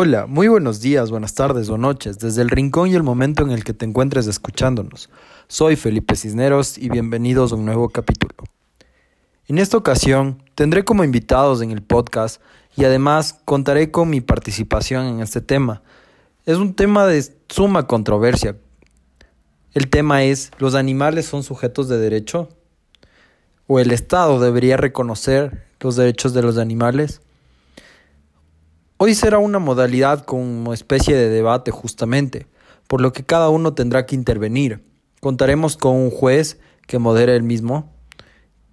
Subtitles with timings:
[0.00, 3.50] Hola, muy buenos días, buenas tardes o noches, desde el rincón y el momento en
[3.50, 5.10] el que te encuentres escuchándonos.
[5.48, 8.32] Soy Felipe Cisneros y bienvenidos a un nuevo capítulo.
[9.48, 12.40] En esta ocasión tendré como invitados en el podcast
[12.76, 15.82] y además contaré con mi participación en este tema.
[16.46, 18.54] Es un tema de suma controversia.
[19.74, 22.50] El tema es, ¿los animales son sujetos de derecho?
[23.66, 27.20] ¿O el Estado debería reconocer los derechos de los animales?
[29.00, 32.48] Hoy será una modalidad como especie de debate justamente,
[32.88, 34.84] por lo que cada uno tendrá que intervenir.
[35.20, 36.58] Contaremos con un juez
[36.88, 37.92] que modere el mismo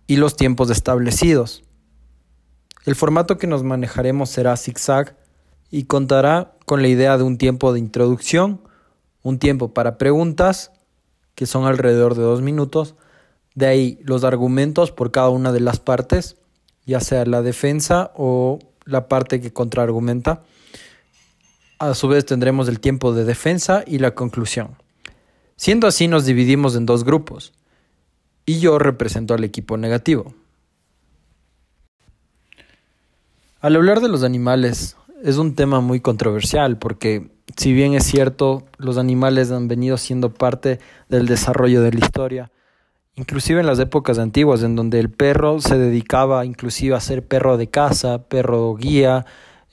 [0.08, 1.64] y los tiempos establecidos.
[2.86, 5.16] El formato que nos manejaremos será zigzag
[5.70, 8.62] y contará con la idea de un tiempo de introducción,
[9.22, 10.72] un tiempo para preguntas,
[11.36, 12.96] que son alrededor de dos minutos,
[13.54, 16.38] de ahí los argumentos por cada una de las partes,
[16.88, 20.44] ya sea la defensa o la parte que contraargumenta.
[21.80, 24.78] A su vez tendremos el tiempo de defensa y la conclusión.
[25.58, 27.54] Siendo así nos dividimos en dos grupos
[28.46, 30.34] y yo represento al equipo negativo.
[33.60, 38.66] Al hablar de los animales es un tema muy controversial porque si bien es cierto
[38.78, 42.52] los animales han venido siendo parte del desarrollo de la historia,
[43.16, 47.58] inclusive en las épocas antiguas, en donde el perro se dedicaba inclusive a ser perro
[47.58, 49.26] de casa, perro guía,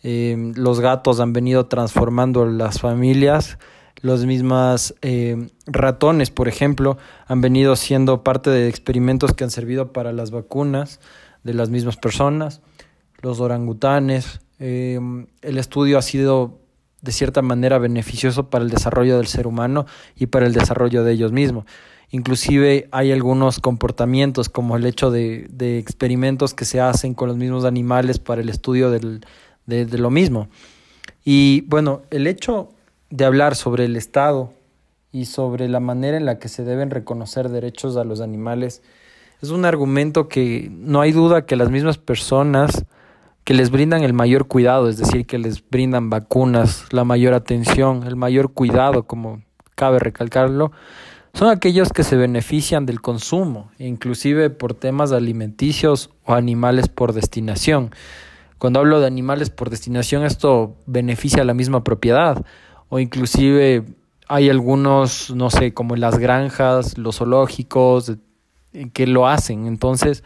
[0.02, 3.58] eh, los gatos han venido transformando las familias,
[4.00, 9.92] los mismos eh, ratones, por ejemplo, han venido siendo parte de experimentos que han servido
[9.92, 11.00] para las vacunas
[11.44, 12.62] de las mismas personas,
[13.20, 14.98] los orangutanes, eh,
[15.42, 16.58] el estudio ha sido
[17.00, 21.12] de cierta manera beneficioso para el desarrollo del ser humano y para el desarrollo de
[21.12, 21.64] ellos mismos.
[22.12, 27.38] Inclusive hay algunos comportamientos como el hecho de, de experimentos que se hacen con los
[27.38, 29.24] mismos animales para el estudio del,
[29.66, 30.48] de, de lo mismo.
[31.24, 32.68] Y bueno, el hecho
[33.10, 34.52] de hablar sobre el Estado
[35.10, 38.82] y sobre la manera en la que se deben reconocer derechos a los animales
[39.40, 42.84] es un argumento que no hay duda que las mismas personas
[43.44, 48.04] que les brindan el mayor cuidado, es decir, que les brindan vacunas, la mayor atención,
[48.06, 49.42] el mayor cuidado, como
[49.74, 50.70] cabe recalcarlo,
[51.34, 57.90] son aquellos que se benefician del consumo, inclusive por temas alimenticios o animales por destinación.
[58.58, 62.44] Cuando hablo de animales por destinación, esto beneficia a la misma propiedad,
[62.88, 63.84] o inclusive
[64.28, 68.12] hay algunos, no sé, como las granjas, los zoológicos,
[68.92, 69.66] que lo hacen.
[69.66, 70.24] Entonces,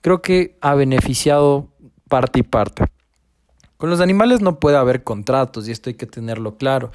[0.00, 1.68] creo que ha beneficiado
[2.08, 2.84] parte y parte.
[3.76, 6.92] Con los animales no puede haber contratos y esto hay que tenerlo claro.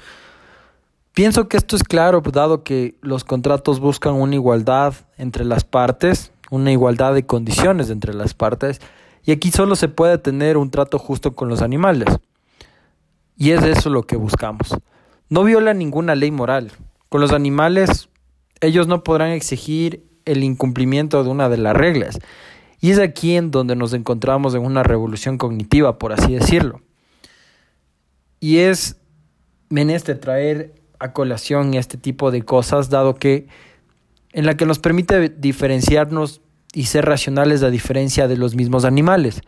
[1.14, 6.32] Pienso que esto es claro, dado que los contratos buscan una igualdad entre las partes,
[6.50, 8.80] una igualdad de condiciones entre las partes,
[9.24, 12.08] y aquí solo se puede tener un trato justo con los animales.
[13.36, 14.74] Y es eso lo que buscamos.
[15.28, 16.72] No viola ninguna ley moral.
[17.10, 18.08] Con los animales,
[18.60, 22.18] ellos no podrán exigir el incumplimiento de una de las reglas.
[22.80, 26.80] Y es aquí en donde nos encontramos en una revolución cognitiva, por así decirlo.
[28.40, 28.96] Y es
[29.68, 33.48] menester traer a colación este tipo de cosas, dado que
[34.32, 36.40] en la que nos permite diferenciarnos
[36.72, 39.42] y ser racionales a diferencia de los mismos animales.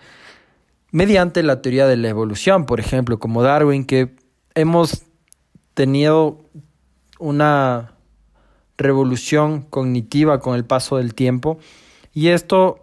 [0.90, 4.16] Mediante la teoría de la evolución, por ejemplo, como Darwin, que
[4.54, 5.04] hemos
[5.74, 6.44] tenido
[7.18, 7.92] una
[8.76, 11.58] revolución cognitiva con el paso del tiempo
[12.12, 12.80] y esto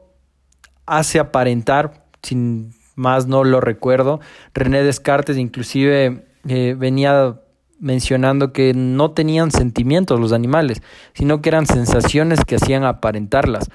[0.86, 4.22] hace aparentar, sin más no lo recuerdo,
[4.54, 7.42] René Descartes inclusive eh, venía
[7.82, 10.82] mencionando que no tenían sentimientos los animales,
[11.14, 13.70] sino que eran sensaciones que hacían aparentarlas,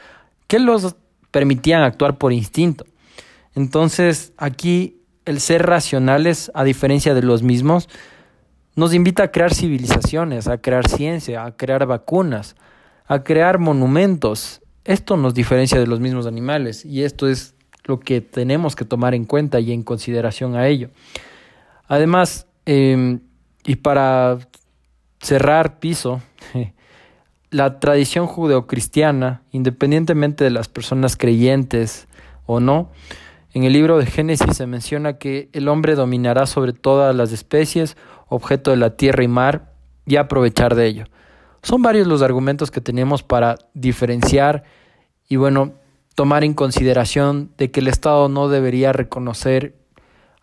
[0.46, 0.96] que los
[1.32, 2.86] permitían actuar por instinto.
[3.54, 7.88] Entonces, aquí el ser racionales, a diferencia de los mismos,
[8.76, 12.54] nos invita a crear civilizaciones, a crear ciencia, a crear vacunas,
[13.06, 14.60] a crear monumentos.
[14.84, 17.54] Esto nos diferencia de los mismos animales y esto es
[17.84, 20.90] lo que tenemos que tomar en cuenta y en consideración a ello.
[21.88, 23.18] Además, eh,
[23.66, 24.38] y para
[25.20, 26.22] cerrar piso,
[27.50, 32.06] la tradición judeocristiana, independientemente de las personas creyentes
[32.46, 32.90] o no,
[33.52, 37.96] en el libro de Génesis se menciona que el hombre dominará sobre todas las especies,
[38.28, 39.72] objeto de la tierra y mar,
[40.06, 41.04] y aprovechar de ello.
[41.62, 44.62] Son varios los argumentos que tenemos para diferenciar
[45.28, 45.72] y bueno,
[46.14, 49.74] tomar en consideración de que el Estado no debería reconocer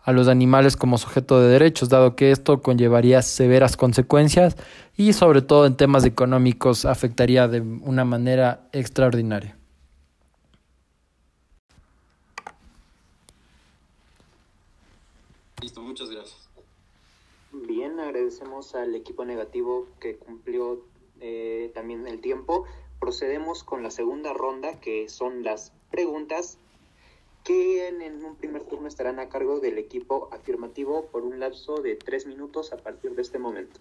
[0.04, 4.56] a los animales como sujeto de derechos, dado que esto conllevaría severas consecuencias
[4.96, 9.56] y sobre todo en temas económicos afectaría de una manera extraordinaria.
[15.62, 16.50] Listo, muchas gracias.
[17.66, 20.84] Bien, agradecemos al equipo negativo que cumplió
[21.20, 22.66] eh, también el tiempo.
[23.00, 26.58] Procedemos con la segunda ronda, que son las preguntas
[27.44, 31.94] que en un primer turno estarán a cargo del equipo afirmativo por un lapso de
[31.94, 33.78] tres minutos a partir de este momento.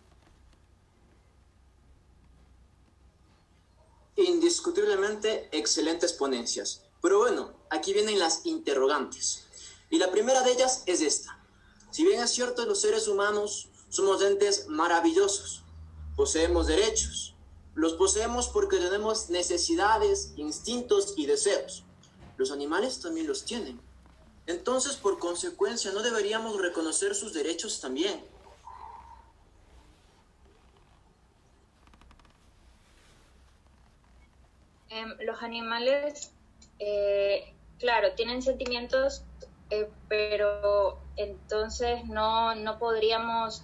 [4.17, 6.83] Indiscutiblemente excelentes ponencias.
[7.01, 9.47] Pero bueno, aquí vienen las interrogantes.
[9.89, 11.39] Y la primera de ellas es esta.
[11.91, 15.63] Si bien es cierto, los seres humanos somos entes maravillosos,
[16.15, 17.35] poseemos derechos.
[17.75, 21.85] Los poseemos porque tenemos necesidades, instintos y deseos.
[22.37, 23.81] Los animales también los tienen.
[24.45, 28.25] Entonces, por consecuencia, ¿no deberíamos reconocer sus derechos también?
[34.89, 36.33] Em, los animales,
[36.77, 39.23] eh, claro, tienen sentimientos,
[39.69, 43.63] eh, pero entonces no, no podríamos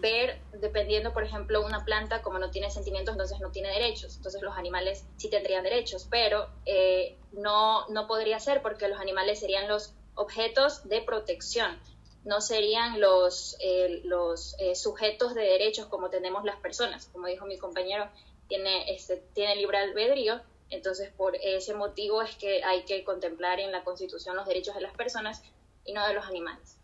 [0.00, 4.16] ver, dependiendo, por ejemplo, una planta como no tiene sentimientos, entonces no tiene derechos.
[4.16, 9.40] Entonces los animales sí tendrían derechos, pero eh, no, no podría ser porque los animales
[9.40, 11.78] serían los objetos de protección,
[12.24, 13.56] no serían los,
[14.04, 17.06] los sujetos de derechos como tenemos las personas.
[17.12, 18.08] Como dijo mi compañero,
[18.48, 23.72] tiene, este, tiene libre albedrío, entonces por ese motivo es que hay que contemplar en
[23.72, 25.42] la Constitución los derechos de las personas
[25.84, 26.78] y no de los animales.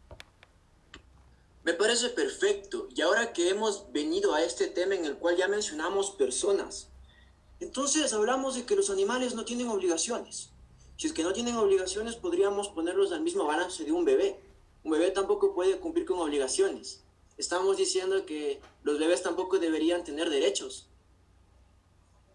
[1.64, 2.88] Me parece perfecto.
[2.94, 6.90] Y ahora que hemos venido a este tema en el cual ya mencionamos personas,
[7.60, 10.50] entonces hablamos de que los animales no tienen obligaciones.
[10.96, 14.40] Si es que no tienen obligaciones, podríamos ponerlos al mismo balance de un bebé.
[14.84, 17.04] Un bebé tampoco puede cumplir con obligaciones.
[17.36, 20.88] Estamos diciendo que los bebés tampoco deberían tener derechos.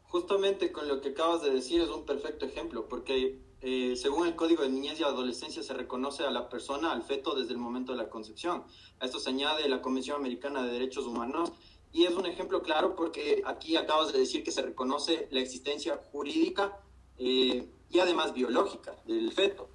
[0.03, 4.35] Justamente con lo que acabas de decir es un perfecto ejemplo, porque eh, según el
[4.35, 7.93] Código de Niñez y Adolescencia se reconoce a la persona, al feto, desde el momento
[7.93, 8.65] de la concepción.
[8.99, 11.53] A esto se añade la Convención Americana de Derechos Humanos
[11.93, 15.97] y es un ejemplo claro porque aquí acabas de decir que se reconoce la existencia
[16.11, 16.77] jurídica
[17.17, 19.69] eh, y además biológica del feto.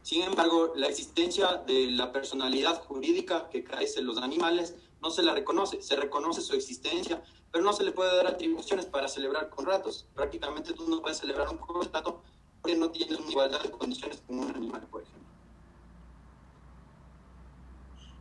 [0.00, 5.34] Sin embargo, la existencia de la personalidad jurídica que carecen los animales no se la
[5.34, 10.06] reconoce, se reconoce su existencia, pero no se le puede dar atribuciones para celebrar contratos.
[10.14, 12.22] Prácticamente tú no puedes celebrar un contrato
[12.64, 15.28] porque no tienes una igualdad de condiciones con un animal, por ejemplo.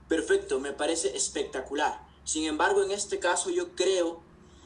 [0.09, 2.05] Perfecto, me parece espectacular.
[2.25, 4.21] Sin embargo, en este caso yo creo,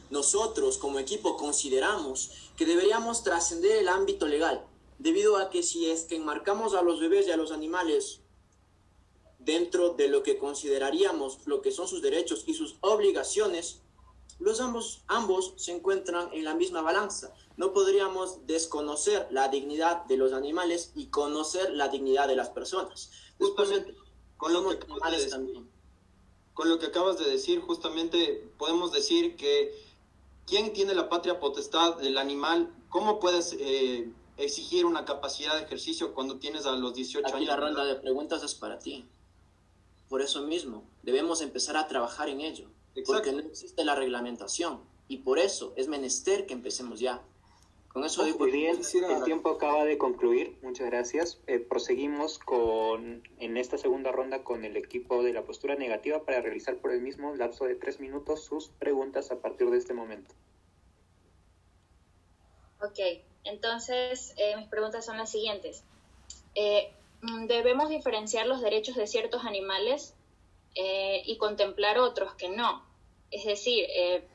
[0.09, 4.65] nosotros como equipo consideramos que deberíamos trascender el ámbito legal,
[4.97, 8.21] debido a que si es que enmarcamos a los bebés y a los animales
[9.37, 13.83] dentro de lo que consideraríamos lo que son sus derechos y sus obligaciones,
[14.39, 17.33] los ambos, ambos se encuentran en la misma balanza.
[17.55, 23.11] No podríamos desconocer la dignidad de los animales y conocer la dignidad de las personas.
[23.39, 23.95] Justamente,
[24.37, 25.63] con lo, que acabas de
[26.53, 29.73] con lo que acabas de decir, justamente podemos decir que
[30.45, 32.71] ¿quién tiene la patria potestad del animal?
[32.89, 37.47] ¿Cómo puedes eh, exigir una capacidad de ejercicio cuando tienes a los 18 Aquí años?
[37.47, 39.07] la ronda de preguntas es para ti.
[40.09, 42.69] Por eso mismo, debemos empezar a trabajar en ello.
[43.05, 44.81] Porque no existe la reglamentación.
[45.07, 47.21] Y por eso es menester que empecemos ya.
[47.97, 48.79] Con eso digo, Muy bien,
[49.09, 50.55] el tiempo acaba de concluir.
[50.61, 51.39] Muchas gracias.
[51.47, 56.41] Eh, proseguimos con en esta segunda ronda con el equipo de la postura negativa para
[56.41, 60.35] realizar por el mismo lapso de tres minutos sus preguntas a partir de este momento.
[62.81, 62.99] Ok,
[63.45, 65.83] entonces eh, mis preguntas son las siguientes.
[66.53, 70.13] Eh, mm, ¿Debemos diferenciar los derechos de ciertos animales
[71.25, 72.86] y contemplar otros que no?
[73.31, 74.27] Es decir, eh,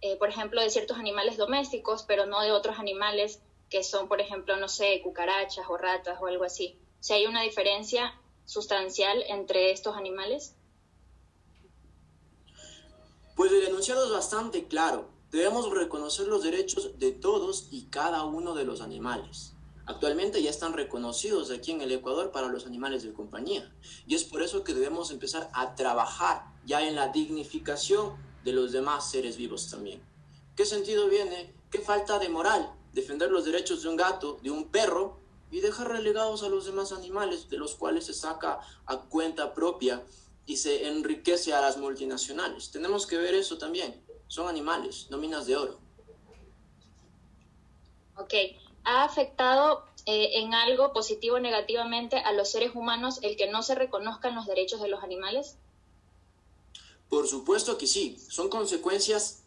[0.00, 4.20] eh, por ejemplo, de ciertos animales domésticos, pero no de otros animales que son, por
[4.20, 6.78] ejemplo, no sé, cucarachas o ratas o algo así.
[7.00, 10.54] Si hay una diferencia sustancial entre estos animales.
[13.36, 15.10] Pues el enunciado es bastante claro.
[15.30, 19.52] Debemos reconocer los derechos de todos y cada uno de los animales.
[19.88, 23.74] Actualmente ya están reconocidos aquí en el Ecuador para los animales de compañía.
[24.06, 28.14] Y es por eso que debemos empezar a trabajar ya en la dignificación
[28.44, 30.02] de los demás seres vivos también.
[30.54, 31.54] ¿Qué sentido viene?
[31.70, 32.70] ¿Qué falta de moral?
[32.92, 36.92] Defender los derechos de un gato, de un perro y dejar relegados a los demás
[36.92, 40.04] animales de los cuales se saca a cuenta propia
[40.44, 42.70] y se enriquece a las multinacionales.
[42.70, 44.04] Tenemos que ver eso también.
[44.26, 45.80] Son animales, no minas de oro.
[48.16, 48.34] Ok,
[48.90, 53.62] ¿Ha afectado eh, en algo positivo o negativamente a los seres humanos el que no
[53.62, 55.56] se reconozcan los derechos de los animales?
[57.10, 59.42] Por supuesto que sí, son consecuencias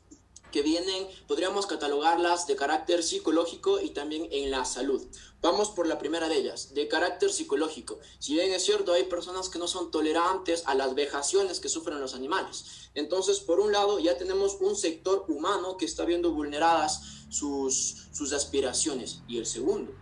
[0.52, 5.06] que vienen, podríamos catalogarlas de carácter psicológico y también en la salud.
[5.42, 8.00] Vamos por la primera de ellas, de carácter psicológico.
[8.20, 12.00] Si bien es cierto, hay personas que no son tolerantes a las vejaciones que sufren
[12.00, 12.90] los animales.
[12.94, 18.34] Entonces, por un lado, ya tenemos un sector humano que está viendo vulneradas sus, sus
[18.34, 19.22] aspiraciones.
[19.28, 19.94] Y el segundo,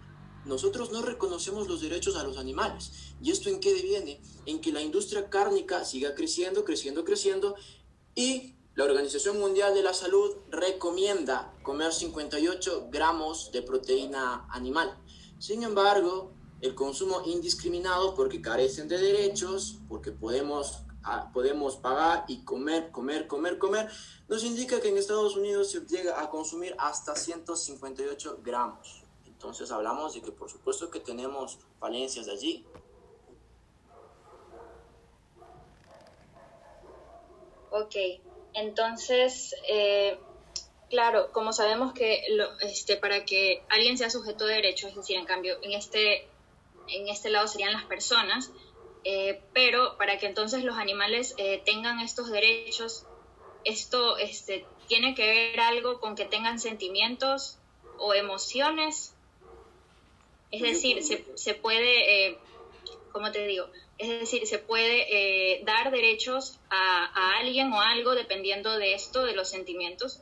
[0.46, 2.92] nosotros no reconocemos los derechos a los animales.
[3.22, 4.22] ¿Y esto en qué viene?
[4.46, 7.56] En que la industria cárnica siga creciendo, creciendo, creciendo
[8.16, 14.98] y la Organización Mundial de la Salud recomienda comer 58 gramos de proteína animal.
[15.38, 16.32] Sin embargo,
[16.62, 23.28] el consumo indiscriminado, porque carecen de derechos, porque podemos, ah, podemos pagar y comer, comer,
[23.28, 23.90] comer, comer,
[24.30, 29.04] nos indica que en Estados Unidos se llega a consumir hasta 158 gramos.
[29.26, 32.66] Entonces hablamos de que por supuesto que tenemos falencias allí.
[37.72, 37.96] Ok,
[38.54, 40.18] entonces, eh,
[40.90, 42.24] claro, como sabemos que
[42.62, 46.28] este, para que alguien sea sujeto de derecho, es decir, en cambio, en este,
[46.88, 48.52] en este lado serían las personas,
[49.04, 53.06] eh, pero para que entonces los animales eh, tengan estos derechos,
[53.64, 57.58] esto este, tiene que ver algo con que tengan sentimientos
[57.98, 59.14] o emociones.
[60.52, 62.40] Es decir, se, se puede,
[63.12, 63.68] ¿cómo te digo?
[64.00, 69.36] Es decir, se puede eh, dar derechos a, alguien o algo dependiendo de esto, de
[69.36, 70.22] los sentimientos.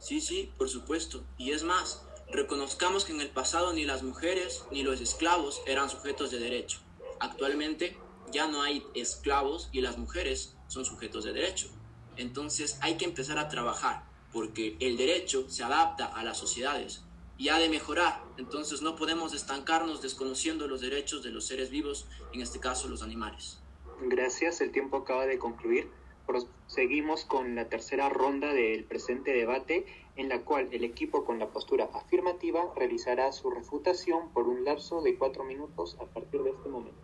[0.00, 1.24] Sí, sí, por supuesto.
[1.38, 5.88] Y es más, reconozcamos que en el pasado ni las mujeres ni los esclavos eran
[5.88, 6.80] sujetos de derecho.
[7.20, 7.96] Actualmente
[8.32, 11.68] ya no hay esclavos y las mujeres son sujetos de derecho.
[12.16, 14.02] Entonces hay que empezar a trabajar
[14.32, 17.04] porque el derecho se adapta a las sociedades
[17.36, 18.22] y ha de mejorar.
[18.36, 23.02] Entonces no podemos estancarnos desconociendo los derechos de los seres vivos, en este caso los
[23.02, 23.58] animales.
[24.02, 25.88] Gracias, el tiempo acaba de concluir.
[26.26, 29.86] Proseguimos con la tercera ronda del presente debate,
[30.16, 35.02] en la cual el equipo con la postura afirmativa realizará su refutación por un lapso
[35.02, 36.98] de cuatro minutos a partir de este momento.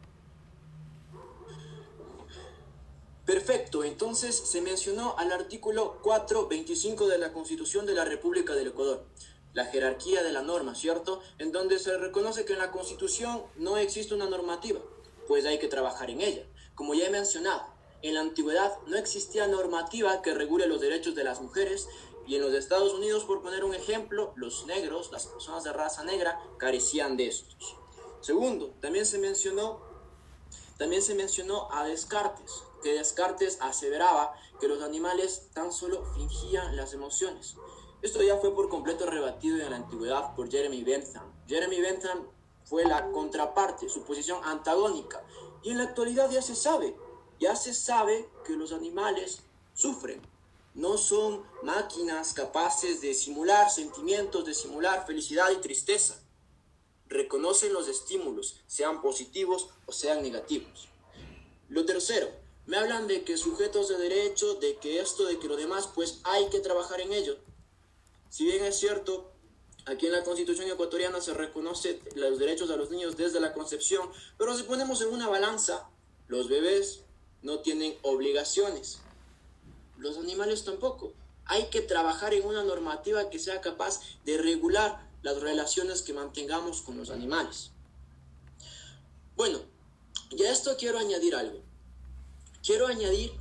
[3.27, 9.05] Perfecto, entonces se mencionó al artículo 425 de la Constitución de la República del Ecuador
[9.53, 11.21] la jerarquía de la norma, ¿cierto?
[11.39, 14.81] En donde se reconoce que en la Constitución no existe una normativa,
[15.27, 16.45] pues hay que trabajar en ella.
[16.75, 17.67] Como ya he mencionado,
[18.03, 21.89] en la antigüedad no existía normativa que regule los derechos de las mujeres
[22.27, 26.05] y en los Estados Unidos, por poner un ejemplo, los negros, las personas de raza
[26.05, 27.77] negra, carecían de estos.
[28.21, 29.81] Segundo, también se mencionó,
[30.79, 36.93] también se mencionó a Descartes, que Descartes aseveraba que los animales tan solo fingían las
[36.93, 37.57] emociones.
[38.03, 41.31] Esto ya fue por completo rebatido en la antigüedad por Jeremy Bentham.
[41.47, 42.27] Jeremy Bentham
[42.65, 45.23] fue la contraparte, su posición antagónica.
[45.63, 46.97] Y en la actualidad ya se sabe,
[47.39, 49.43] ya se sabe que los animales
[49.75, 50.23] sufren.
[50.75, 56.23] No son máquinas capaces de simular sentimientos, de simular felicidad y tristeza.
[57.09, 60.89] Reconocen los estímulos, sean positivos o sean negativos.
[61.69, 62.29] Lo tercero,
[62.67, 66.21] me hablan de que sujetos de derecho, de que esto, de que lo demás, pues
[66.25, 67.37] hay que trabajar en ello.
[68.31, 69.33] Si bien es cierto,
[69.87, 74.09] aquí en la Constitución ecuatoriana se reconoce los derechos a los niños desde la concepción,
[74.39, 75.91] pero si ponemos en una balanza,
[76.29, 77.01] los bebés
[77.43, 79.01] no tienen obligaciones,
[79.99, 81.13] los animales tampoco.
[81.45, 86.83] Hay que trabajar en una normativa que sea capaz de regular las relaciones que mantengamos
[86.83, 87.73] con los animales.
[89.35, 89.59] Bueno,
[90.31, 91.61] ya a esto quiero añadir algo.
[92.63, 93.33] Quiero añadir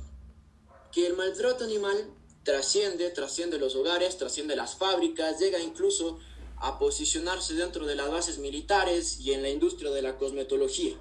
[0.90, 2.10] que el maltrato animal
[2.42, 6.18] trasciende, trasciende los hogares, trasciende las fábricas, llega incluso
[6.56, 10.96] a posicionarse dentro de las bases militares y en la industria de la cosmetología.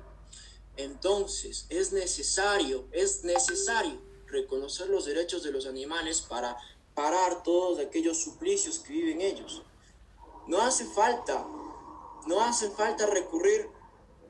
[0.78, 6.58] Entonces, es necesario, es necesario reconocer los derechos de los animales para
[6.94, 9.64] parar todos aquellos suplicios que viven ellos.
[10.48, 11.46] No hace falta,
[12.28, 13.68] no hace falta recurrir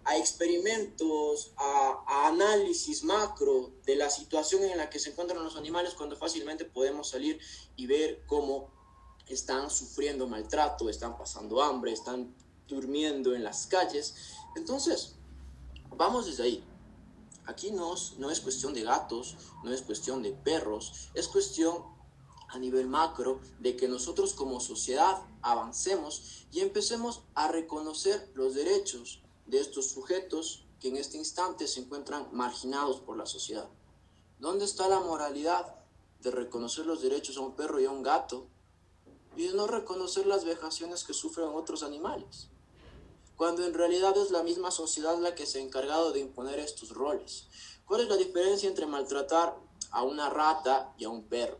[0.09, 5.93] a experimentos, a, análisis macro de la situación en la que se encuentran los animales
[5.93, 7.39] cuando fácilmente podemos salir
[7.75, 8.71] y ver cómo
[9.27, 12.33] están sufriendo maltrato, están pasando hambre, están
[12.67, 14.15] durmiendo en las calles.
[14.55, 15.13] Entonces,
[15.95, 16.63] vamos desde ahí.
[17.45, 21.83] Aquí no, no es cuestión de gatos, no es cuestión de perros, es cuestión
[22.47, 29.21] a nivel macro de que nosotros como sociedad avancemos y empecemos a reconocer los derechos
[29.49, 33.67] de estos sujetos que en este instante se encuentran marginados por la sociedad.
[34.39, 35.75] ¿Dónde está la moralidad
[36.21, 38.47] de reconocer los derechos a un perro y a un gato
[39.35, 42.47] y de no reconocer las vejaciones que sufren otros animales?
[43.35, 46.89] Cuando en realidad es la misma sociedad la que se ha encargado de imponer estos
[46.89, 47.47] roles.
[47.85, 49.55] ¿Cuál es la diferencia entre maltratar
[49.91, 51.57] a una rata y a un perro?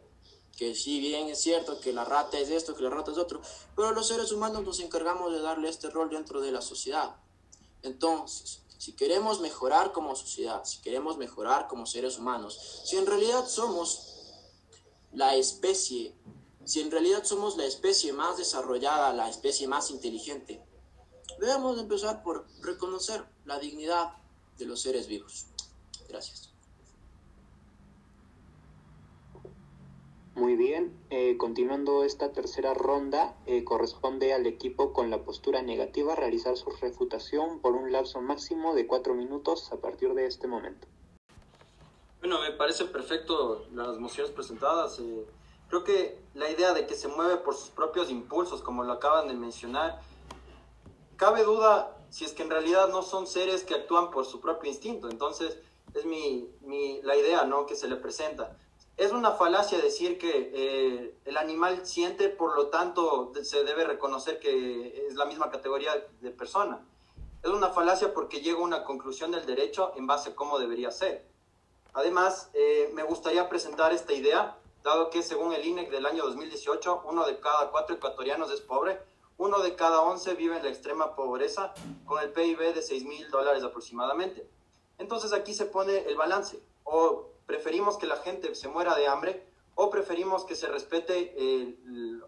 [0.60, 3.42] que si bien es cierto que la rata es esto, que la rata es otro,
[3.78, 7.16] pero los seres humanos nos encargamos de darle este rol dentro de la sociedad.
[7.84, 13.46] Entonces, si queremos mejorar como sociedad, si queremos mejorar como seres humanos, si en realidad
[13.48, 14.10] somos
[15.12, 16.16] la especie,
[16.66, 20.64] si en realidad somos la especie más desarrollada, la especie más inteligente,
[21.40, 24.14] debemos empezar por reconocer la dignidad
[24.58, 25.48] de los seres vivos.
[26.08, 26.49] Gracias.
[30.40, 36.16] Muy bien, eh, continuando esta tercera ronda, eh, corresponde al equipo con la postura negativa
[36.16, 40.88] realizar su refutación por un lapso máximo de cuatro minutos a partir de este momento.
[42.22, 44.98] Bueno, me parece perfecto las mociones presentadas.
[45.00, 45.26] Eh,
[45.68, 49.28] creo que la idea de que se mueve por sus propios impulsos, como lo acaban
[49.28, 50.00] de mencionar,
[51.18, 54.72] cabe duda si es que en realidad no son seres que actúan por su propio
[54.72, 55.10] instinto.
[55.10, 55.60] Entonces,
[55.94, 57.66] es mi, mi la idea ¿no?
[57.66, 58.56] que se le presenta
[59.00, 64.40] es una falacia decir que eh, el animal siente, por lo tanto se debe reconocer
[64.40, 66.86] que es la misma categoría de persona.
[67.42, 70.92] Es una falacia porque llega a una conclusión del derecho en base a cómo debería
[70.92, 71.26] ser.
[71.94, 77.04] Además, eh, me gustaría presentar esta idea, dado que según el INEC del año 2018,
[77.06, 79.00] uno de cada cuatro ecuatorianos es pobre,
[79.38, 81.74] uno de cada once vive en la extrema pobreza,
[82.06, 84.46] con el PIB de 6 mil dólares aproximadamente.
[84.98, 89.44] Entonces aquí se pone el balance, o preferimos que la gente se muera de hambre
[89.74, 91.76] o preferimos que se respete eh,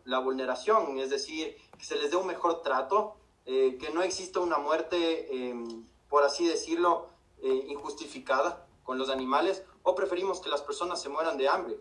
[0.06, 4.40] la vulneración, es decir, que se les dé un mejor trato, eh, que no exista
[4.40, 7.06] una muerte, em, por así decirlo,
[7.44, 11.80] eh, injustificada con los animales, o preferimos que las personas se mueran de hambre.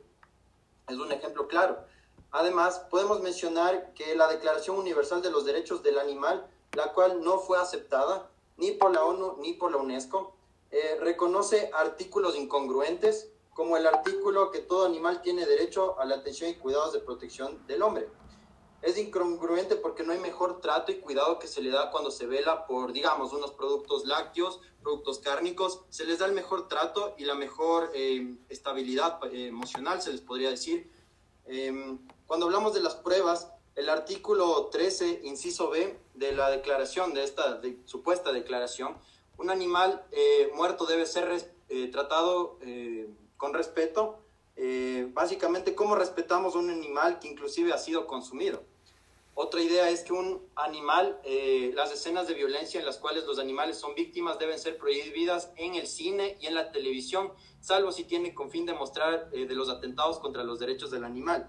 [0.86, 1.78] Es un ejemplo claro.
[2.32, 7.38] Además, podemos mencionar que la Declaración Universal de los Derechos del Animal, la cual no
[7.38, 10.36] fue aceptada ni por la ONU ni por la UNESCO,
[10.70, 16.50] eh, reconoce artículos incongruentes, como el artículo que todo animal tiene derecho a la atención
[16.50, 18.08] y cuidados de protección del hombre.
[18.82, 22.26] Es incongruente porque no hay mejor trato y cuidado que se le da cuando se
[22.26, 25.82] vela por, digamos, unos productos lácteos, productos cárnicos.
[25.90, 30.22] Se les da el mejor trato y la mejor eh, estabilidad eh, emocional, se les
[30.22, 30.90] podría decir.
[31.44, 37.24] Em, cuando hablamos de las pruebas, el artículo 13, inciso B, de la declaración, de
[37.24, 38.96] esta supuesta declaración,
[39.40, 44.18] un animal eh, muerto debe ser eh, tratado eh, con respeto.
[45.14, 48.62] básicamente, ¿cómo respetamos un animal que inclusive ha sido consumido?
[49.34, 51.18] Otra idea es que un animal,
[51.72, 55.76] las escenas de violencia en las cuales los animales son víctimas deben ser prohibidas en
[55.76, 59.70] el cine y en la televisión, salvo si tiene con fin de mostrar de los
[59.70, 61.48] atentados contra los derechos del animal.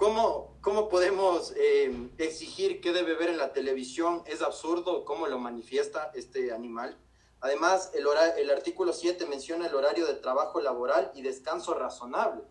[0.00, 4.22] ¿Cómo, cómo podemos eh, exigir qué debe ver en la televisión?
[4.24, 6.96] Es absurdo cómo lo manifiesta este animal.
[7.42, 8.06] Además, el,
[8.38, 12.44] el artículo 7 menciona el horario de trabajo laboral y descanso razonable.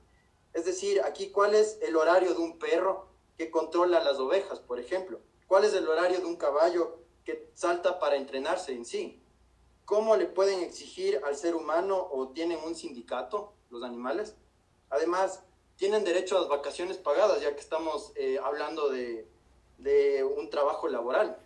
[0.53, 4.79] Es decir, aquí, ¿cuál es el horario de un perro que controla las ovejas, por
[4.79, 5.19] ejemplo?
[5.47, 9.23] ¿Cuál es el horario de un caballo que salta para entrenarse en sí?
[9.85, 14.35] ¿Cómo le pueden exigir al ser humano o tienen un sindicato los animales?
[14.91, 15.41] Además,
[15.79, 19.25] tienen derecho a las vacaciones pagadas, ya que estamos eh, hablando de,
[20.37, 21.37] un trabajo laboral.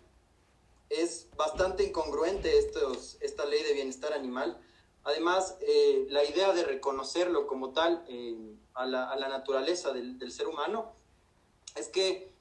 [0.90, 4.60] Es bastante incongruente estos, esta ley de bienestar animal.
[5.04, 10.92] Además, eh, la idea de reconocerlo como tal eh, a, la, naturaleza del, ser humano
[11.76, 12.32] es que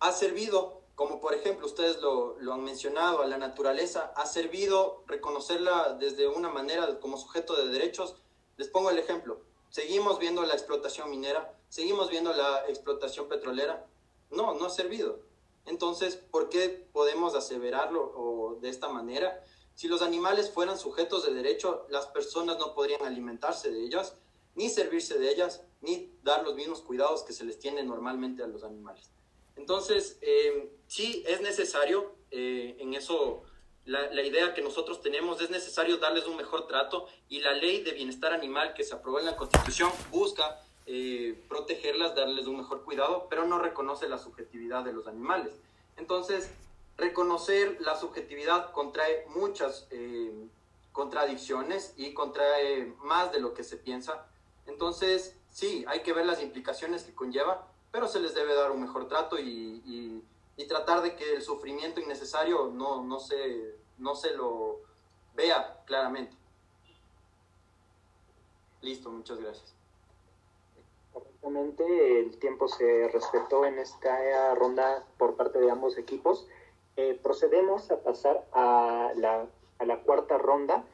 [0.00, 5.04] ha servido, como por ejemplo ustedes lo, lo han mencionado, a la naturaleza, ha servido
[5.06, 8.16] reconocerla desde una manera como sujeto de derechos.
[8.56, 13.86] Les pongo el ejemplo Seguimos viendo la explotación minera, seguimos viendo la explotación petrolera.
[14.30, 15.20] No, no ha servido.
[15.66, 19.44] Entonces, ¿por qué podemos aseverarlo de esta manera?
[19.74, 24.16] Si los animales fueran sujetos de derecho, las personas no podrían alimentarse de ellas,
[24.54, 28.48] ni servirse de ellas, ni dar los mismos cuidados que se les tiene normalmente a
[28.48, 29.10] los animales.
[29.56, 33.42] Entonces, eh, sí es necesario, eh, en eso
[33.88, 37.92] la, idea que nosotros tenemos es necesario darles un mejor trato y la ley de
[37.92, 43.26] bienestar animal que se aprobó en la Constitución busca eh, protegerlas, darles un mejor cuidado,
[43.30, 45.54] pero no reconoce la subjetividad de los animales.
[45.96, 46.50] Entonces,
[46.98, 50.32] reconocer la subjetividad contrae muchas eh,
[50.92, 54.26] contradicciones y contrae más de lo que se piensa.
[54.66, 58.82] Entonces, sí, hay que ver las implicaciones que conlleva, pero se les debe dar un
[58.82, 60.22] mejor trato y, y,
[60.58, 64.80] y tratar de que el sufrimiento innecesario no, no se no se lo
[65.34, 66.36] vea claramente.
[68.80, 69.74] Listo, muchas gracias.
[71.12, 76.46] Perfectamente, el tiempo se respetó en esta ronda por parte de ambos equipos.
[76.96, 79.46] Eh, procedemos a pasar a la,
[79.78, 80.84] a la, cuarta ronda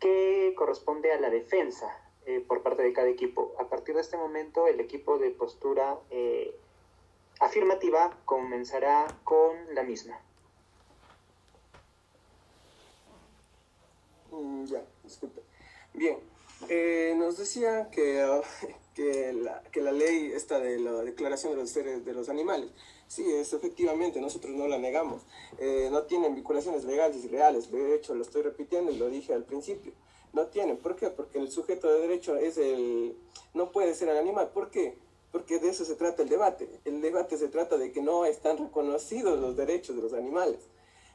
[0.00, 2.04] que corresponde a la defensa.
[2.28, 3.54] eh, por parte de cada equipo.
[3.58, 6.54] A partir de este momento, el equipo de postura eh,
[7.40, 10.20] afirmativa comenzará con la misma.
[14.38, 15.42] Mm, ya, disculpe.
[15.94, 16.18] Bien,
[16.68, 18.24] eh, nos decía que,
[18.94, 22.70] que, la, que la ley esta de la declaración de los seres de los animales,
[23.08, 25.22] sí, es efectivamente, nosotros no la negamos,
[25.58, 29.34] eh, no tienen vinculaciones legales y reales, de hecho lo estoy repitiendo y lo dije
[29.34, 29.92] al principio,
[30.32, 31.08] no tienen, ¿por qué?
[31.10, 33.16] Porque el sujeto de derecho es el,
[33.54, 34.96] no puede ser el animal, ¿por qué?
[35.32, 38.56] Porque de eso se trata el debate, el debate se trata de que no están
[38.56, 40.60] reconocidos los derechos de los animales,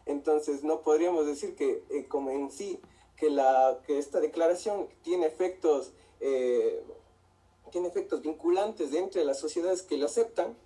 [0.06, 2.80] entonces no podríamos decir que eh, como en sí,
[3.24, 6.84] que, la, que esta declaración tiene efectos, eh,
[7.72, 10.58] tiene efectos vinculantes dentro de las sociedades que lo aceptan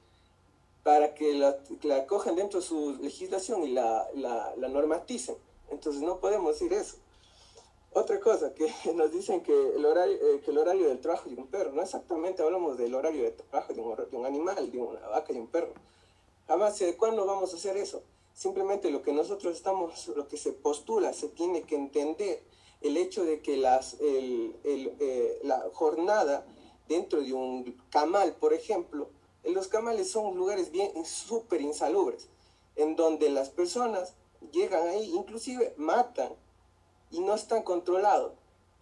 [0.82, 5.36] para que la, la cojan dentro de su legislación y la, la, la, normaticen.
[5.70, 6.96] Entonces no podemos decir eso.
[7.94, 11.36] Otra cosa, que nos dicen que el, horario, eh, que el horario del trabajo de
[11.36, 14.80] un perro, no exactamente hablamos del horario de trabajo de un, de un animal, de
[14.80, 15.74] una vaca y un perro.
[16.48, 18.02] Jamás, ¿de cuándo vamos a hacer eso?
[18.38, 22.44] Simplemente lo que nosotros estamos, lo que se postula, se tiene que entender
[22.82, 26.46] el hecho de que las, el, eh, la jornada
[26.88, 29.10] dentro de un camal, por ejemplo,
[29.44, 32.30] los camales son lugares bien súper insalubres,
[32.76, 34.14] en donde las personas
[34.52, 36.32] llegan ahí, inclusive matan
[37.10, 38.34] y no están controlados.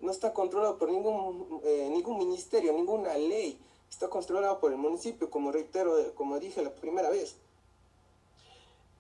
[0.02, 3.58] No está controlado por ningún, eh, ningún ministerio, ninguna ley.
[3.90, 7.38] Está controlado por el municipio, como reitero, como dije la primera vez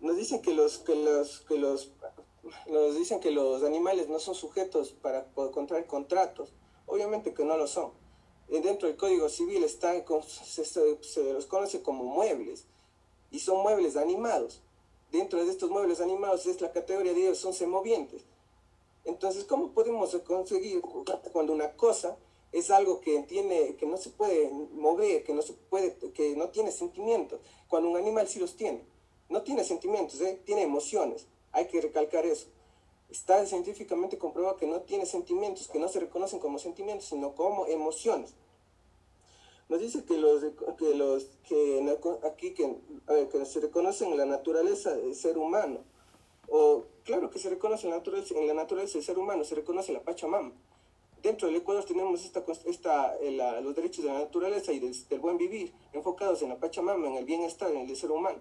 [0.05, 1.91] nos dicen que los que los que los
[2.67, 6.53] nos dicen que los animales no son sujetos para contraer contratos.
[6.85, 7.91] Obviamente que no lo son.
[8.47, 12.65] Dentro del código civil están se, se, los conoce como muebles
[13.31, 14.61] y son muebles animados.
[15.11, 18.25] Dentro de estos muebles animados es la categoría de ellos son semovientes.
[19.05, 20.81] Entonces cómo podemos conseguir
[21.33, 22.15] cuando una cosa
[22.51, 26.49] es algo que tiene que no se puede mover que no se puede que no
[26.49, 28.85] tiene sentimientos cuando un animal sí los tiene
[29.29, 30.39] no tiene sentimientos, ¿eh?
[30.45, 31.27] tiene emociones.
[31.51, 32.47] Hay que recalcar eso.
[33.09, 37.65] Está científicamente comprobado que no tiene sentimientos, que no se reconocen como sentimientos, sino como
[37.67, 38.33] emociones.
[39.67, 40.43] Nos dice que los
[40.77, 42.75] que los que aquí que,
[43.31, 45.79] que se reconocen en la naturaleza del ser humano.
[46.47, 50.01] O claro que se reconoce en la naturaleza, en del ser humano, se reconoce la
[50.01, 50.51] Pachamama.
[51.23, 55.19] Dentro del Ecuador tenemos esta, esta, la, los derechos de la naturaleza y del, del
[55.19, 58.39] buen vivir, enfocados en la Pachamama, en el bienestar, en el ser humano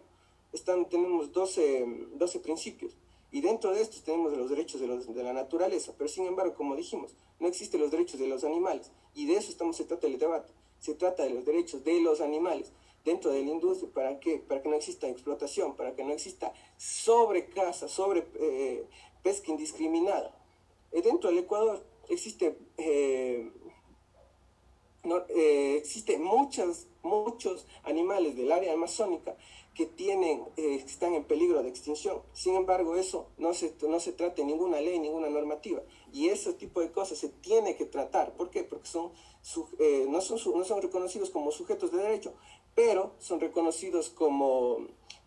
[0.54, 2.96] están, tenemos 12, 12 principios.
[3.30, 6.54] Y dentro de estos tenemos los derechos de, los, de, la naturaleza, pero sin embargo,
[6.54, 8.92] como dijimos, no existen los derechos de los animales.
[9.14, 10.52] Y de eso estamos, se trata el debate.
[10.78, 12.70] Se trata de los derechos de los animales
[13.04, 13.90] dentro de la industria.
[13.92, 14.38] ¿Para qué?
[14.38, 18.86] Para que no exista explotación, para que no exista sobrecaza, sobre eh,
[19.22, 20.32] pesca indiscriminada.
[20.92, 23.50] Y dentro del Ecuador existe, eh,
[25.04, 29.36] no, eh, existe muchas, muchos animales del área amazónica
[29.74, 32.22] que tienen, eh, están en peligro de extinción.
[32.32, 35.82] Sin embargo, eso no se, no se trata en ninguna ley, ninguna normativa.
[36.12, 38.34] Y ese tipo de cosas se tiene que tratar.
[38.36, 38.62] ¿Por qué?
[38.62, 39.10] Porque son,
[39.80, 42.34] eh, no, son, no son reconocidos como sujetos de derecho,
[42.74, 44.78] pero son reconocidos como,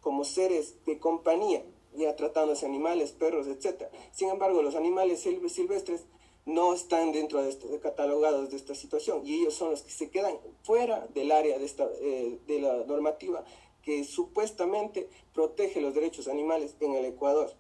[0.02, 3.90] como seres de compañía, ya tratándose animales, perros, etc.
[4.12, 6.06] Sin embargo, los animales silvestres
[6.48, 10.10] no están dentro de, este, catalogados de esta situación y ellos son los que se
[10.10, 13.44] quedan fuera del área de, esta, eh, de la normativa
[13.84, 17.52] que supuestamente protege los derechos animales en el Ecuador.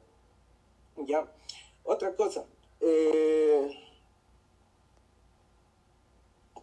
[1.05, 1.31] ¿Ya?
[1.83, 2.45] Otra cosa.
[2.81, 3.83] Eh...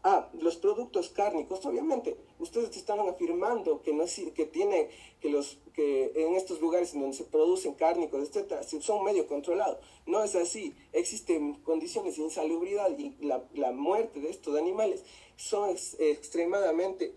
[0.07, 4.05] Ah, los productos cárnicos, obviamente, ustedes estaban afirmando que no
[4.35, 4.89] que tiene
[5.21, 9.79] que los que en estos lugares en donde se producen cárnicos, etcétera, son medio controlados.
[10.07, 10.75] No es así.
[10.93, 15.03] Existen condiciones de insalubridad y la, la muerte de estos animales
[15.37, 17.15] son ex, extremadamente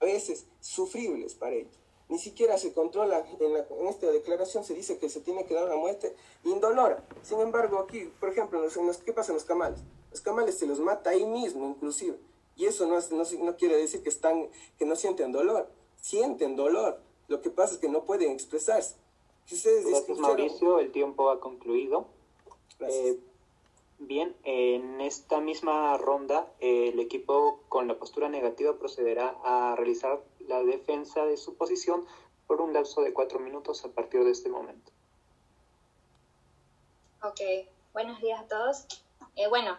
[0.00, 1.72] a veces sufribles para ellos.
[2.08, 5.76] Ni siquiera se controla, en, esta declaración se dice que se tiene que dar una
[5.76, 6.14] muerte
[6.44, 7.04] indolora.
[7.22, 8.62] Sin embargo, aquí, por ejemplo,
[9.04, 9.80] ¿qué pasa en los camales?
[10.16, 12.18] Los camales se los mata ahí mismo, inclusive.
[12.56, 14.48] Y eso no, no, no quiere decir que, están,
[14.78, 15.68] que no sienten dolor.
[16.00, 16.98] Sienten dolor.
[17.28, 18.96] Lo que pasa es que no pueden expresarse.
[19.44, 20.78] Si ustedes Gracias, Mauricio.
[20.78, 22.06] El tiempo ha concluido.
[22.80, 23.20] Eh,
[23.98, 30.62] Bien, en esta misma ronda el equipo con la postura negativa procederá a realizar la
[30.62, 32.06] defensa de su posición
[32.46, 34.92] por un lapso de cuatro minutos a partir de este momento.
[37.22, 38.86] Ok, buenos días a todos.
[39.34, 39.76] Eh, bueno,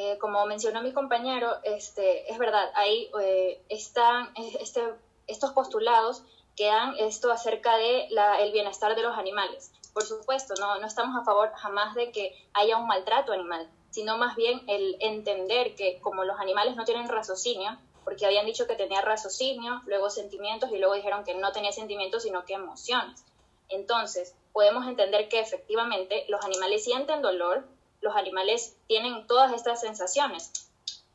[0.00, 4.82] eh, como mencionó mi compañero, este, es verdad, ahí eh, están este,
[5.26, 6.22] estos postulados
[6.56, 8.08] que dan esto acerca de
[8.40, 12.34] el bienestar de los animales por supuesto, no, no estamos a favor jamás de que
[12.52, 17.08] haya un maltrato animal, sino más bien el entender que como los animales no tienen
[17.08, 21.72] raciocinio, porque habían dicho que tenía raciocinio, luego sentimientos y luego dijeron que no tenía
[21.72, 23.24] sentimientos, sino que emociones.
[23.68, 27.64] Entonces, podemos entender que efectivamente los animales sienten dolor,
[28.00, 30.70] los animales tienen todas estas sensaciones,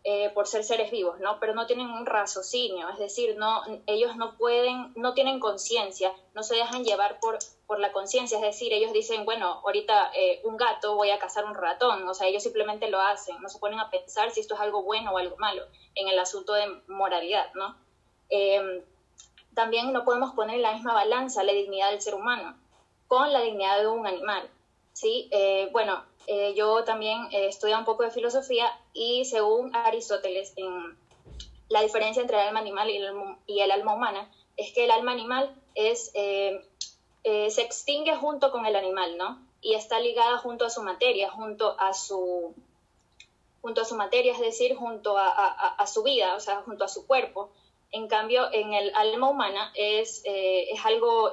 [0.08, 1.39] eh, por ser seres vivos, ¿no?
[1.39, 6.43] Pero no tienen un raciocinio, es decir, no, ellos no pueden, no tienen conciencia, no
[6.43, 10.58] se dejan llevar por, por la conciencia, es decir, ellos dicen, bueno, ahorita eh, un
[10.58, 13.80] gato voy a cazar un ratón, o sea, ellos simplemente lo hacen, no se ponen
[13.80, 15.63] a pensar si esto es algo bueno o algo malo
[15.95, 17.76] en el asunto de moralidad, ¿no?
[18.30, 18.84] Em,
[19.56, 22.56] también no podemos poner en la misma balanza la dignidad del ser humano
[23.08, 24.48] con la dignidad de un animal,
[24.93, 25.28] ¿sí?
[25.32, 30.97] Eh, bueno, eh, yo también he estudiado un poco de filosofía y según Aristóteles, en
[31.69, 35.53] la diferencia entre el alma animal y el, alma humana es que el alma animal
[35.73, 36.65] es, eh,
[37.23, 39.39] eh, se extingue junto con el animal, ¿no?
[39.61, 42.53] Y está ligada junto a su materia, junto a su,
[43.61, 47.07] junto a su materia, es decir, junto a, su vida, o sea, junto a su
[47.07, 47.49] cuerpo.
[47.91, 51.31] En cambio, en el alma humana es, es algo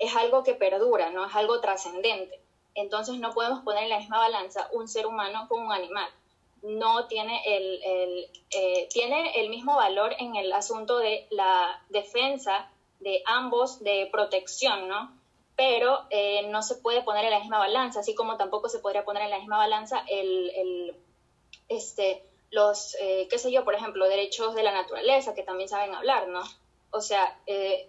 [0.00, 1.26] es algo que perdura, ¿no?
[1.26, 2.40] Es algo trascendente.
[2.74, 6.08] Entonces no podemos poner en la misma balanza un ser humano con un animal.
[6.62, 13.22] No tiene el, eh, tiene el mismo valor en el asunto de la defensa de
[13.24, 15.18] ambos, de protección, ¿no?
[15.56, 19.04] Pero eh, no se puede poner en la misma balanza, así como tampoco se podría
[19.04, 20.94] poner en la misma balanza el,
[21.68, 25.94] este, los, eh, qué sé yo, por ejemplo, derechos de la naturaleza, que también saben
[25.94, 26.42] hablar, ¿no?
[26.92, 27.38] O sea,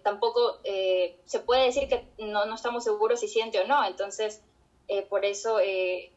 [0.04, 4.40] tampoco se puede decir que no, no estamos seguros si siente o no, entonces
[4.88, 6.12] eh, por eso, eh,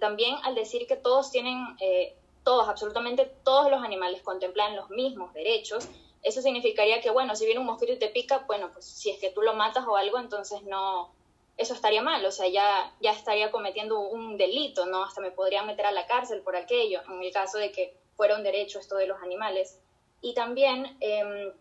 [0.00, 5.32] también al decir que todos tienen, eh, todos, absolutamente todos los animales contemplan los mismos
[5.32, 5.88] derechos,
[6.22, 9.18] eso significaría que, bueno, si viene un mosquito y te pica, bueno, pues si es
[9.18, 11.12] que tú lo matas o algo, entonces no,
[11.56, 15.04] eso estaría mal, o sea, ya, ya estaría cometiendo un delito, ¿no?
[15.04, 18.36] Hasta me podrían meter a la cárcel por aquello, en el caso de que fuera
[18.36, 19.78] un derecho esto de los animales.
[20.20, 21.52] Y también, eh,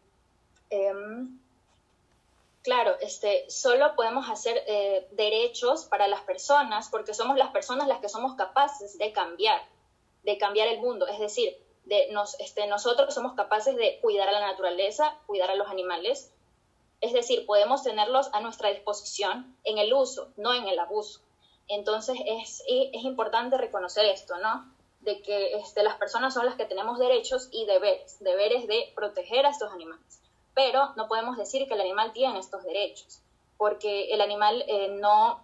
[2.63, 7.99] Claro, este, solo podemos hacer eh, derechos para las personas porque somos las personas las
[7.99, 9.61] que somos capaces de cambiar,
[10.23, 11.05] de cambiar el mundo.
[11.07, 15.55] Es decir, de nos, este, nosotros somos capaces de cuidar a la naturaleza, cuidar a
[15.55, 16.31] los animales.
[17.01, 21.19] Es decir, podemos tenerlos a nuestra disposición en el uso, no en el abuso.
[21.67, 24.73] Entonces es, es importante reconocer esto, ¿no?
[25.01, 29.45] De que este, las personas son las que tenemos derechos y deberes, deberes de proteger
[29.45, 30.22] a estos animales
[30.53, 33.21] pero no podemos decir que el animal tiene estos derechos,
[33.57, 35.43] porque el animal eh, no,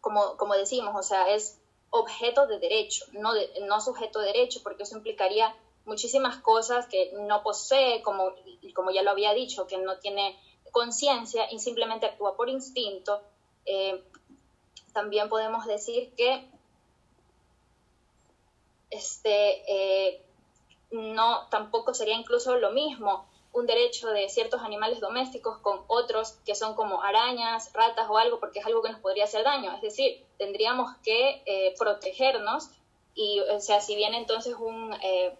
[0.00, 1.58] como, como decimos, o sea, es
[1.90, 3.32] objeto de derecho, no,
[3.66, 5.54] no sujeto de derecho, porque eso implicaría
[5.84, 8.32] muchísimas cosas que no posee, como,
[8.74, 10.38] como ya lo había dicho, que no tiene
[10.72, 13.22] conciencia y simplemente actúa por instinto.
[13.64, 14.02] Eh,
[14.92, 16.48] también podemos decir que
[18.90, 20.20] este, eh,
[20.90, 26.56] no, tampoco sería incluso lo mismo un derecho de ciertos animales domésticos con otros que
[26.56, 29.72] son como arañas, ratas o algo, porque es algo que nos podría hacer daño.
[29.72, 32.68] Es decir, tendríamos que eh, protegernos
[33.14, 35.38] y, o sea, si viene entonces un, eh,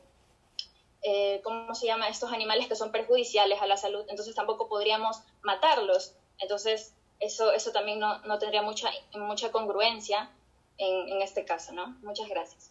[1.02, 2.08] eh, ¿cómo se llama?
[2.08, 6.14] Estos animales que son perjudiciales a la salud, entonces tampoco podríamos matarlos.
[6.38, 10.30] Entonces, eso, eso también no, no tendría mucha, mucha congruencia
[10.78, 11.96] en, en este caso, ¿no?
[12.02, 12.70] Muchas gracias.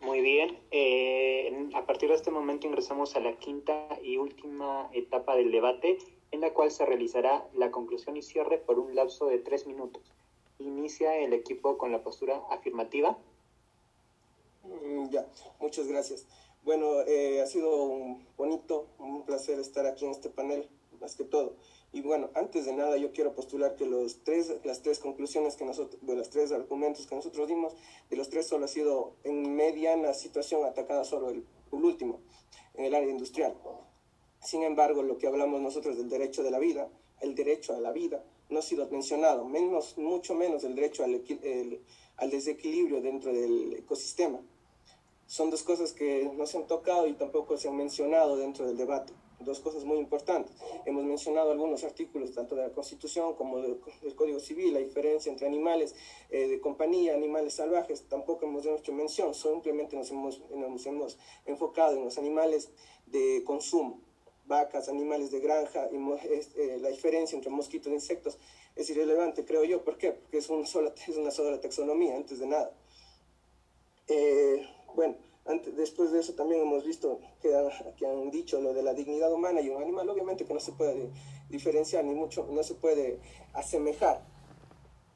[0.00, 5.36] Muy bien, eh, a partir de este momento ingresamos a la quinta y última etapa
[5.36, 5.98] del debate,
[6.30, 10.02] en la cual se realizará la conclusión y cierre por un lapso de tres minutos.
[10.58, 13.18] Inicia el equipo con la postura afirmativa.
[14.64, 15.26] Mm, ya,
[15.60, 16.26] muchas gracias.
[16.64, 20.66] Bueno, eh, ha sido un bonito, un placer estar aquí en este panel,
[20.98, 21.56] más que todo.
[21.92, 25.64] Y bueno, antes de nada yo quiero postular que los tres, las tres conclusiones que
[25.64, 27.74] nosotros, de los tres argumentos que nosotros dimos,
[28.08, 32.20] de los tres solo ha sido en mediana situación atacada solo el, último,
[32.74, 33.56] en el área industrial.
[34.40, 36.88] Sin embargo, lo que hablamos nosotros del derecho de la vida,
[37.20, 41.20] el derecho a la vida, no ha sido mencionado, menos, mucho menos el derecho al,
[42.16, 44.40] al desequilibrio dentro del ecosistema.
[45.26, 48.76] Son dos cosas que no se han tocado y tampoco se han mencionado dentro del
[48.76, 50.54] debate dos cosas muy importantes.
[50.84, 53.80] Hemos mencionado algunos artículos, tanto de la Constitución como del,
[54.14, 55.94] Código Civil, la diferencia entre animales
[56.30, 61.96] eh, de compañía, animales salvajes, tampoco hemos hecho mención, simplemente nos hemos, nos hemos enfocado
[61.96, 62.70] en los animales
[63.06, 64.00] de consumo,
[64.46, 68.38] vacas, animales de granja, y eh, la diferencia entre mosquitos e insectos
[68.76, 69.84] es irrelevante, creo yo.
[69.84, 70.12] ¿Por qué?
[70.12, 72.72] Porque es, un sola, es una sola taxonomía, antes de nada.
[74.08, 75.16] Eh, bueno,
[75.58, 77.50] después de eso también hemos visto que,
[77.96, 80.72] que, han dicho lo de la dignidad humana y un animal, obviamente que no se
[80.72, 81.10] puede
[81.48, 83.20] diferenciar ni mucho, no se puede
[83.52, 84.24] asemejar.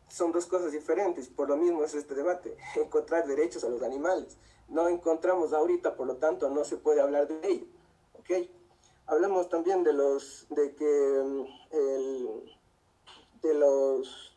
[0.09, 4.37] son dos cosas diferentes, por lo mismo es este debate, encontrar derechos a los animales.
[4.69, 7.67] No encontramos ahorita, por lo tanto no se puede hablar de ello.
[8.19, 8.49] ¿ok?
[9.07, 12.59] Hablamos también de los, de que mm, el,
[13.43, 14.34] de los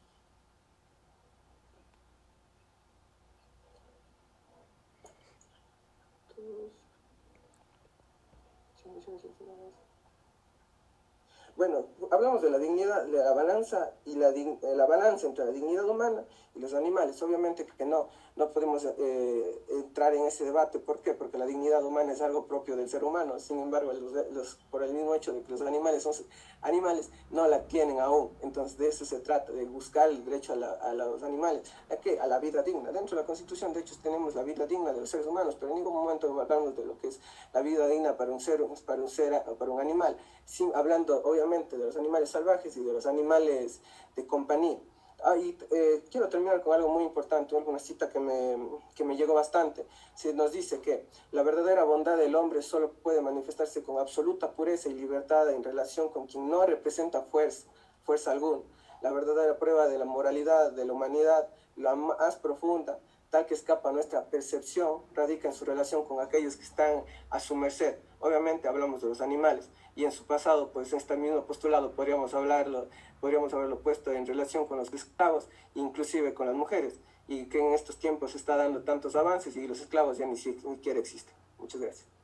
[11.57, 15.89] Bueno, hablamos de la dignidad, de la balanza y la, la balanza entre la dignidad
[15.89, 17.19] humana y los animales.
[17.23, 20.77] Obviamente que no, no podemos eh, entrar en ese debate.
[20.77, 21.13] ¿Por qué?
[21.13, 23.39] Porque la dignidad humana es algo propio del ser humano.
[23.39, 26.13] Sin embargo, los, por el mismo hecho de que los animales son
[26.61, 28.29] animales, no la tienen aún.
[28.41, 31.71] Entonces, de eso se trata, de buscar el derecho a, a los animales.
[31.89, 32.19] ¿A qué?
[32.19, 32.91] A la vida digna.
[32.91, 35.71] Dentro de la Constitución, de hecho, tenemos la vida digna de los seres humanos, pero
[35.71, 37.19] en ningún momento hablamos de lo que es
[37.53, 40.15] la vida digna para un ser, para un, ser, para un animal.
[40.45, 43.81] Sin, hablando, obviamente, de los animales salvajes y de los animales
[44.15, 44.79] de compañía.
[45.23, 48.55] Ah, y eh, quiero terminar con algo muy importante, una cita que me,
[48.95, 49.85] que me llegó bastante.
[50.13, 54.89] Se nos dice que la verdadera bondad del hombre solo puede manifestarse con absoluta pureza
[54.89, 57.67] y libertad en relación con quien no representa fuerza,
[58.03, 58.61] fuerza alguna.
[59.01, 63.89] La verdadera prueba de la moralidad de la humanidad, la más profunda, tal que escapa
[63.89, 67.97] a nuestra percepción, radica en su relación con aquellos que están a su merced.
[68.19, 72.87] Obviamente hablamos de los animales y en su pasado, pues este mismo postulado podríamos hablarlo,
[73.19, 77.73] podríamos haberlo puesto en relación con los esclavos, inclusive con las mujeres, y que en
[77.73, 81.33] estos tiempos se está dando tantos avances y los esclavos ya ni siquiera existen.
[81.57, 82.16] Muchas gracias.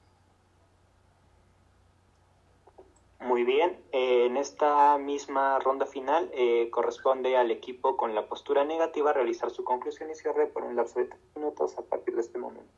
[3.23, 8.65] Muy bien, eh, en esta misma ronda final eh, corresponde al equipo con la postura
[8.65, 12.21] negativa realizar su conclusión y cierre por un lapso de tres minutos a partir de
[12.21, 12.69] este momento.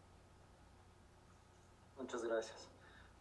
[2.00, 2.70] Muchas gracias.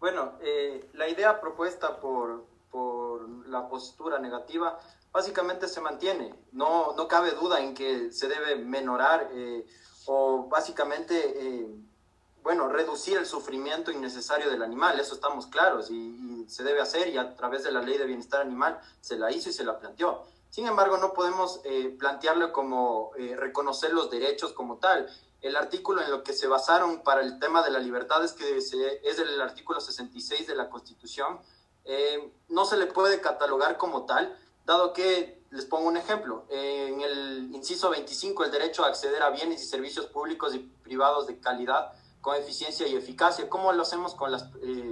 [0.00, 4.78] Bueno, eh, la idea propuesta por, por, la postura negativa
[5.10, 6.34] básicamente se mantiene.
[6.52, 9.30] No, no cabe duda en que se debe menorar
[10.06, 11.72] o básicamente
[12.44, 15.94] bueno, reducir el sufrimiento innecesario del animal, eso estamos claros y,
[16.48, 19.50] se debe hacer y a través de la ley de bienestar animal se la hizo
[19.50, 20.24] y se la planteó.
[20.54, 25.10] Sin embargo, no podemos eh, plantearlo como eh, reconocer los derechos como tal.
[25.42, 28.58] El artículo en lo que se basaron para el tema de la libertad es que
[28.58, 31.40] es el artículo 66 de la Constitución.
[31.84, 37.00] Eh, no se le puede catalogar como tal, dado que, les pongo un ejemplo, en
[37.00, 41.40] el inciso 25, el derecho a acceder a bienes y servicios públicos y privados de
[41.40, 43.48] calidad, con eficiencia y eficacia.
[43.50, 44.44] ¿Cómo lo hacemos con, las,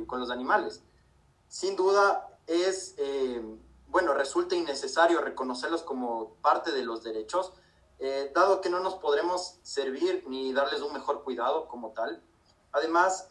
[0.08, 0.82] con los animales?
[1.52, 3.42] Sin duda es, eh,
[3.88, 7.52] bueno, resulta innecesario reconocerlos como parte de los derechos,
[7.98, 12.22] eh, dado que no nos podremos servir ni darles un mejor cuidado como tal.
[12.72, 13.28] Además,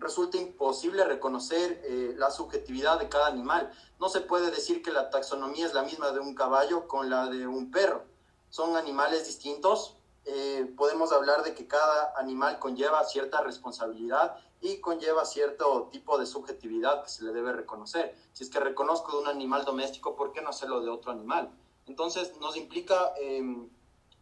[0.00, 1.80] resulta imposible reconocer
[2.16, 3.72] la subjetividad de cada animal.
[4.00, 7.28] No se puede decir que la taxonomía es la misma de un caballo con la
[7.28, 8.02] de un perro.
[8.50, 15.26] Son animales distintos, eh, podemos hablar de que cada animal conlleva cierta responsabilidad y conlleva
[15.26, 18.16] cierto tipo de subjetividad que se le debe reconocer.
[18.32, 21.50] Si es que reconozco de un animal doméstico, ¿por qué no hacerlo de otro animal?
[21.86, 23.68] Entonces nos implica em,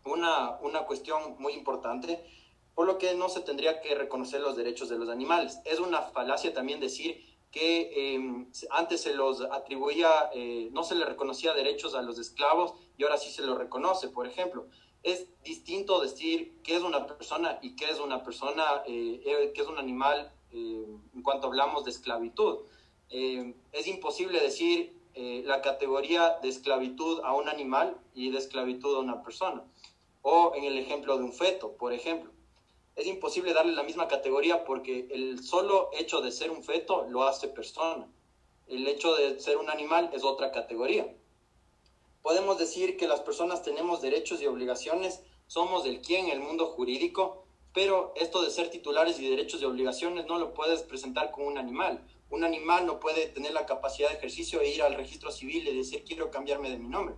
[0.04, 2.26] una, una cuestión muy importante,
[2.74, 5.60] por lo que no se tendría que reconocer los derechos de los animales.
[5.64, 11.04] Es una falacia también decir que em, antes se los atribuía, eh, no se le
[11.04, 14.66] reconocía derechos a los esclavos y ahora sí se los reconoce, por ejemplo
[15.02, 19.62] es distinto decir qué es una persona y qué es una persona, eh, eh, qué
[19.62, 22.60] es un animal eh, en cuanto hablamos de esclavitud.
[23.10, 24.94] es imposible decir
[25.44, 29.62] la categoría de esclavitud a un animal y de esclavitud a una persona.
[30.22, 32.30] O en el ejemplo de un feto, por ejemplo.
[32.96, 37.24] Es imposible darle la misma categoría porque el solo hecho de ser un feto lo
[37.24, 38.08] hace persona.
[38.66, 41.06] El hecho de ser un animal es otra categoría
[42.22, 47.44] podemos decir que las personas tenemos derechos y obligaciones, somos del quién el mundo jurídico,
[47.74, 51.58] pero esto de ser titulares y derechos y obligaciones no lo puedes presentar con un
[51.58, 52.06] animal.
[52.30, 55.76] Un animal no puede tener la capacidad de ejercicio e ir al registro civil y
[55.76, 57.14] decir quiero cambiarme de mi nombre.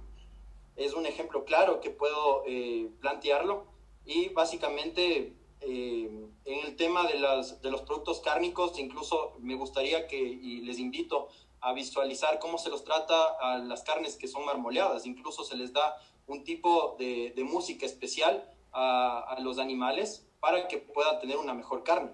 [0.77, 3.67] Es un ejemplo claro que puedo eh, plantearlo
[4.05, 10.07] y básicamente eh, en el tema de, las, de los productos cárnicos, incluso me gustaría
[10.07, 11.29] que, y les invito
[11.65, 15.07] a visualizar cómo se los trata a las carnes que son marmoleadas.
[15.07, 15.97] Incluso se les da
[16.27, 22.11] un tipo de, música especial a, los animales para que puedan tener una mejor carne.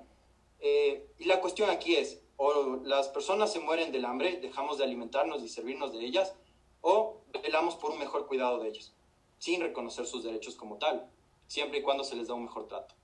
[0.61, 4.85] Eh, y la cuestión aquí es, o las personas se mueren del hambre, dejamos de
[4.85, 6.33] alimentarnos y servirnos de ellas,
[6.81, 8.95] o velamos por un mejor cuidado de ellas,
[9.39, 11.11] sin reconocer sus derechos como tal,
[11.49, 12.95] siempre y cuando se les da un mejor trato.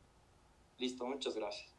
[0.78, 1.75] Listo, muchas gracias.